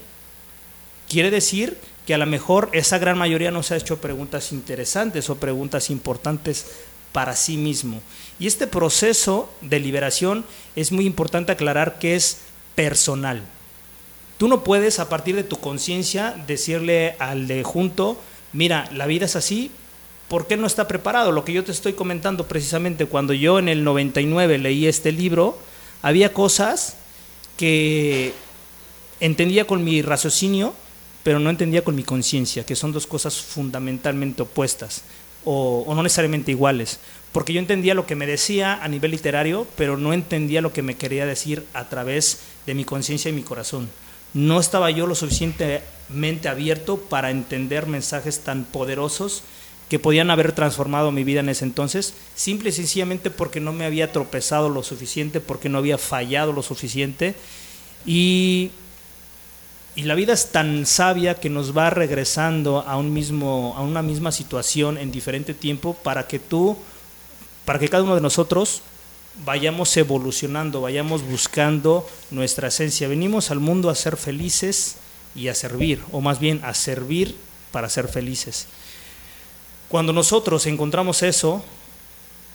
Quiere 1.07 1.31
decir 1.31 1.77
que 2.05 2.13
a 2.13 2.17
lo 2.17 2.25
mejor 2.25 2.69
esa 2.73 2.97
gran 2.97 3.17
mayoría 3.17 3.51
no 3.51 3.63
se 3.63 3.73
ha 3.73 3.77
hecho 3.77 4.01
preguntas 4.01 4.51
interesantes 4.51 5.29
o 5.29 5.35
preguntas 5.35 5.89
importantes 5.89 6.65
para 7.11 7.35
sí 7.35 7.57
mismo. 7.57 8.01
Y 8.39 8.47
este 8.47 8.67
proceso 8.67 9.51
de 9.61 9.79
liberación 9.79 10.45
es 10.75 10.91
muy 10.91 11.05
importante 11.05 11.51
aclarar 11.51 11.99
que 11.99 12.15
es 12.15 12.39
personal. 12.75 13.43
Tú 14.37 14.47
no 14.47 14.63
puedes 14.63 14.99
a 14.99 15.09
partir 15.09 15.35
de 15.35 15.43
tu 15.43 15.57
conciencia 15.57 16.35
decirle 16.47 17.15
al 17.19 17.47
de 17.47 17.63
junto, 17.63 18.17
mira, 18.53 18.89
la 18.91 19.05
vida 19.05 19.25
es 19.25 19.35
así, 19.35 19.71
¿por 20.27 20.47
qué 20.47 20.57
no 20.57 20.65
está 20.65 20.87
preparado? 20.87 21.31
Lo 21.31 21.45
que 21.45 21.53
yo 21.53 21.63
te 21.63 21.71
estoy 21.71 21.93
comentando 21.93 22.47
precisamente, 22.47 23.05
cuando 23.05 23.33
yo 23.33 23.59
en 23.59 23.69
el 23.69 23.83
99 23.83 24.57
leí 24.57 24.87
este 24.87 25.11
libro, 25.11 25.59
había 26.01 26.33
cosas 26.33 26.95
que 27.57 28.33
entendía 29.19 29.67
con 29.67 29.83
mi 29.83 30.01
raciocinio, 30.01 30.73
pero 31.23 31.39
no 31.39 31.49
entendía 31.49 31.83
con 31.83 31.95
mi 31.95 32.03
conciencia, 32.03 32.65
que 32.65 32.75
son 32.75 32.91
dos 32.91 33.07
cosas 33.07 33.39
fundamentalmente 33.39 34.41
opuestas 34.41 35.03
o, 35.43 35.85
no 35.87 36.03
necesariamente 36.03 36.51
iguales, 36.51 36.99
porque 37.31 37.53
yo 37.53 37.59
entendía 37.59 37.93
lo 37.93 38.05
que 38.05 38.15
me 38.15 38.27
decía 38.27 38.83
a 38.83 38.87
nivel 38.87 39.11
literario, 39.11 39.67
pero 39.75 39.97
no 39.97 40.13
entendía 40.13 40.61
lo 40.61 40.73
que 40.73 40.81
me 40.81 40.95
quería 40.95 41.25
decir 41.25 41.65
a 41.73 41.89
través 41.89 42.39
de 42.65 42.73
mi 42.73 42.85
conciencia 42.85 43.29
y 43.29 43.33
mi 43.33 43.41
corazón. 43.41 43.89
No 44.33 44.59
estaba 44.59 44.91
yo 44.91 45.07
lo 45.07 45.15
suficientemente 45.15 46.47
abierto 46.47 46.97
para 46.97 47.31
entender 47.31 47.87
mensajes 47.87 48.41
tan 48.41 48.63
poderosos 48.65 49.43
que 49.89 49.99
podían 49.99 50.31
haber 50.31 50.53
transformado 50.53 51.11
mi 51.11 51.25
vida 51.25 51.41
en 51.41 51.49
ese 51.49 51.65
entonces, 51.65 52.13
simple 52.33 52.69
y 52.69 52.71
sencillamente 52.73 53.29
porque 53.29 53.59
no 53.59 53.73
me 53.73 53.85
había 53.85 54.13
tropezado 54.13 54.69
lo 54.69 54.83
suficiente, 54.83 55.41
porque 55.41 55.67
no 55.67 55.79
había 55.79 55.97
fallado 55.97 56.53
lo 56.53 56.63
suficiente 56.63 57.35
Y, 58.05 58.71
y 59.95 60.03
la 60.03 60.15
vida 60.15 60.33
es 60.33 60.51
tan 60.51 60.85
sabia 60.85 61.35
que 61.35 61.49
nos 61.49 61.75
va 61.77 61.89
regresando 61.89 62.79
a, 62.87 62.95
un 62.97 63.11
mismo, 63.11 63.73
a 63.77 63.81
una 63.81 64.01
misma 64.01 64.31
situación 64.31 64.97
en 64.97 65.11
diferente 65.11 65.53
tiempo 65.53 65.93
para 65.93 66.27
que 66.27 66.39
tú, 66.39 66.77
para 67.65 67.77
que 67.77 67.89
cada 67.89 68.03
uno 68.03 68.15
de 68.15 68.21
nosotros 68.21 68.83
vayamos 69.43 69.95
evolucionando, 69.97 70.81
vayamos 70.81 71.23
buscando 71.23 72.07
nuestra 72.29 72.69
esencia. 72.69 73.09
Venimos 73.09 73.51
al 73.51 73.59
mundo 73.59 73.89
a 73.89 73.95
ser 73.95 74.15
felices 74.15 74.95
y 75.35 75.49
a 75.49 75.55
servir, 75.55 76.01
o 76.11 76.21
más 76.21 76.39
bien 76.39 76.61
a 76.63 76.73
servir 76.73 77.35
para 77.71 77.89
ser 77.89 78.07
felices. 78.07 78.67
Cuando 79.89 80.13
nosotros 80.13 80.67
encontramos 80.67 81.21
eso, 81.21 81.63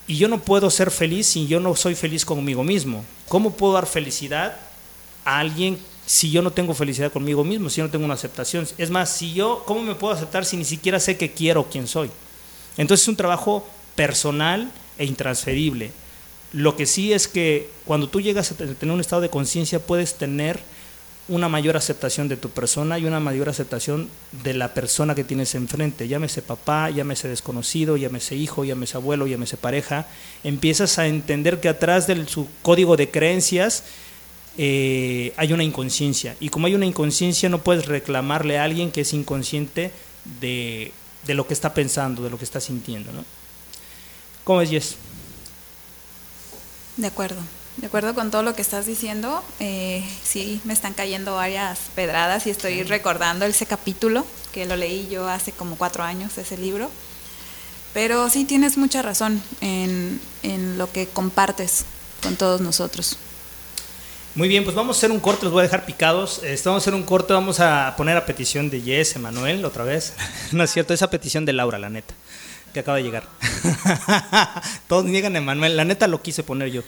y 0.07 0.17
yo 0.17 0.29
no 0.29 0.41
puedo 0.41 0.71
ser 0.71 0.91
feliz 0.91 1.27
si 1.27 1.47
yo 1.47 1.61
no 1.61 1.75
soy 1.77 1.95
feliz 1.95 2.25
conmigo 2.25 2.65
mismo, 2.65 3.05
¿cómo 3.29 3.53
puedo 3.53 3.75
dar 3.75 3.87
felicidad 3.87 4.57
a 5.25 5.41
alguien 5.41 5.79
si 6.07 6.31
yo 6.31 6.41
no 6.41 6.53
tengo 6.53 6.73
felicidad 6.73 7.13
conmigo 7.13 7.45
mismo, 7.45 7.69
si 7.69 7.79
yo 7.79 7.85
no 7.85 7.91
tengo 7.91 8.05
una 8.05 8.15
aceptación? 8.15 8.67
Es 8.79 8.91
más, 8.91 9.11
si 9.11 9.35
yo, 9.35 9.65
¿cómo 9.67 9.83
me 9.83 9.97
puedo 9.97 10.15
aceptar 10.15 10.45
si 10.45 10.57
ni 10.57 10.65
siquiera 10.65 11.01
sé 11.01 11.17
que 11.17 11.33
quiero 11.33 11.69
quién 11.69 11.89
soy? 11.89 12.11
Entonces 12.77 13.03
es 13.03 13.09
un 13.09 13.17
trabajo 13.17 13.67
personal 13.97 14.71
e 14.99 15.05
intransferible. 15.05 15.91
Lo 16.53 16.77
que 16.77 16.87
sí 16.87 17.13
es 17.13 17.27
que 17.27 17.71
cuando 17.85 18.09
tú 18.09 18.21
llegas 18.21 18.53
a 18.53 18.55
tener 18.55 18.95
un 18.95 19.01
estado 19.01 19.21
de 19.21 19.31
conciencia 19.31 19.81
puedes 19.81 20.15
tener 20.15 20.61
una 21.29 21.49
mayor 21.49 21.77
aceptación 21.77 22.29
de 22.29 22.37
tu 22.37 22.51
persona 22.51 22.99
y 22.99 23.05
una 23.05 23.19
mayor 23.19 23.49
aceptación 23.49 24.09
de 24.45 24.55
la 24.55 24.75
persona 24.75 25.17
que 25.17 25.25
tienes 25.25 25.57
enfrente. 25.57 26.07
Llámese 26.07 26.41
papá, 26.41 26.89
llámese 26.91 27.27
desconocido, 27.27 27.97
llámese 27.97 28.37
hijo, 28.37 28.65
llámese 28.65 28.97
abuelo, 28.97 29.27
llámese 29.27 29.57
pareja. 29.57 30.07
Empiezas 30.45 31.01
a 31.01 31.09
entender 31.09 31.61
que 31.61 31.69
atrás 31.69 32.07
de 32.07 32.29
su 32.29 32.47
código 32.63 32.97
de 32.97 33.11
creencias 33.11 33.83
eh, 34.59 35.33
hay 35.37 35.53
una 35.53 35.65
inconsciencia. 35.65 36.37
Y 36.41 36.49
como 36.49 36.67
hay 36.67 36.75
una 36.75 36.87
inconsciencia, 36.87 37.49
no 37.49 37.63
puedes 37.63 37.87
reclamarle 37.87 38.59
a 38.59 38.65
alguien 38.65 38.91
que 38.91 39.03
es 39.03 39.13
inconsciente 39.13 39.93
de, 40.41 40.93
de 41.27 41.35
lo 41.35 41.47
que 41.47 41.55
está 41.55 41.75
pensando, 41.75 42.23
de 42.23 42.31
lo 42.31 42.39
que 42.39 42.45
está 42.45 42.61
sintiendo. 42.61 43.13
¿no? 43.13 43.25
¿Cómo 44.45 44.61
es, 44.61 44.71
Jess? 44.71 44.97
De 46.97 47.07
acuerdo. 47.07 47.41
De 47.77 47.89
acuerdo 47.89 48.15
con 48.15 48.31
todo 48.31 48.43
lo 48.43 48.55
que 48.55 48.63
estás 48.63 48.87
diciendo, 48.87 49.43
eh, 49.61 50.03
sí, 50.25 50.63
me 50.65 50.73
están 50.73 50.95
cayendo 50.95 51.35
varias 51.35 51.79
pedradas 51.95 52.47
y 52.47 52.51
estoy 52.51 52.83
recordando 52.85 53.45
ese 53.45 53.67
capítulo, 53.67 54.25
que 54.53 54.65
lo 54.65 54.77
leí 54.77 55.09
yo 55.11 55.29
hace 55.29 55.53
como 55.53 55.77
cuatro 55.77 56.03
años, 56.03 56.39
ese 56.39 56.57
libro. 56.57 56.91
Pero 57.93 58.31
sí 58.31 58.47
tienes 58.47 58.79
mucha 58.79 59.03
razón 59.03 59.43
en, 59.61 60.21
en 60.43 60.79
lo 60.79 60.91
que 60.91 61.07
compartes 61.07 61.85
con 62.23 62.37
todos 62.37 62.63
nosotros. 62.63 63.19
Muy 64.37 64.49
bien, 64.49 64.65
pues 64.65 64.77
vamos 64.77 64.95
a 64.95 64.99
hacer 64.99 65.11
un 65.11 65.19
corte, 65.19 65.45
los 65.45 65.53
voy 65.55 65.61
a 65.61 65.63
dejar 65.63 65.87
picados. 65.87 66.43
Este, 66.45 66.69
vamos 66.69 66.83
a 66.83 66.85
hacer 66.85 66.95
un 66.95 67.05
corte, 67.05 67.33
vamos 67.33 67.59
a 67.59 67.95
poner 67.97 68.19
a 68.19 68.27
petición 68.27 68.69
de 68.69 68.83
Jess, 68.83 69.17
Emanuel, 69.17 69.65
otra 69.65 69.83
vez. 69.83 70.13
no 70.53 70.63
es 70.63 70.71
cierto, 70.71 70.93
esa 70.93 71.09
petición 71.09 71.47
de 71.47 71.55
Laura, 71.55 71.79
la 71.79 71.89
neta, 71.89 72.13
que 72.75 72.81
acaba 72.81 72.99
de 72.99 73.05
llegar. 73.05 73.27
Todos 74.89 75.07
niegan 75.07 75.37
a 75.37 75.39
Emanuel, 75.39 75.75
la 75.75 75.87
neta 75.87 76.07
lo 76.07 76.21
quise 76.21 76.43
poner 76.43 76.71
yo. 76.71 76.83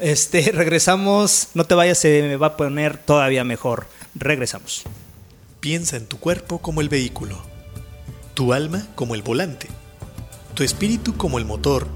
Este, 0.00 0.40
regresamos, 0.52 1.50
no 1.54 1.66
te 1.66 1.76
vayas, 1.76 1.98
se 1.98 2.20
me 2.22 2.36
va 2.36 2.48
a 2.48 2.56
poner 2.56 2.98
todavía 2.98 3.44
mejor. 3.44 3.86
Regresamos. 4.16 4.82
Piensa 5.60 5.96
en 5.96 6.06
tu 6.06 6.18
cuerpo 6.18 6.58
como 6.60 6.80
el 6.80 6.88
vehículo, 6.88 7.40
tu 8.34 8.52
alma 8.52 8.88
como 8.96 9.14
el 9.14 9.22
volante, 9.22 9.68
tu 10.54 10.64
espíritu 10.64 11.16
como 11.16 11.38
el 11.38 11.44
motor 11.44 11.86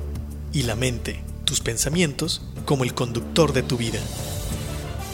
y 0.53 0.63
la 0.63 0.77
mente, 0.77 1.25
tus 1.45 1.61
pensamientos 1.61 2.43
como 2.67 2.85
el 2.85 2.95
conductor 2.95 3.53
de 3.53 3.65
tu 3.65 3.77
vida. 3.77 3.99